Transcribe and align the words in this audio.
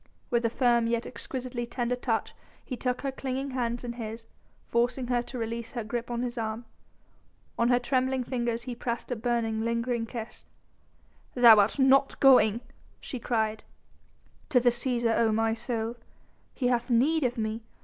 With 0.31 0.43
a 0.45 0.49
firm 0.49 0.87
yet 0.87 1.05
exquisitely 1.05 1.67
tender 1.67 1.95
touch 1.95 2.33
he 2.65 2.75
took 2.75 3.01
her 3.01 3.11
clinging 3.11 3.51
hands 3.51 3.83
in 3.83 3.93
his, 3.93 4.25
forcing 4.67 5.05
her 5.09 5.21
to 5.21 5.37
release 5.37 5.73
her 5.73 5.83
grip 5.83 6.09
on 6.09 6.23
his 6.23 6.39
arm. 6.39 6.65
On 7.59 7.69
her 7.69 7.77
trembling 7.77 8.23
fingers 8.23 8.61
then 8.61 8.71
he 8.71 8.75
pressed 8.75 9.11
a 9.11 9.15
burning, 9.15 9.61
lingering 9.63 10.07
kiss. 10.07 10.43
"Thou 11.35 11.55
art 11.59 11.77
not 11.77 12.19
going!" 12.19 12.61
she 12.99 13.19
cried. 13.19 13.63
"To 14.49 14.59
the 14.59 14.69
Cæsar, 14.69 15.15
O 15.19 15.31
my 15.31 15.53
soul! 15.53 15.97
He 16.55 16.65
hath 16.69 16.89
need 16.89 17.23
of 17.23 17.37
me! 17.37 17.61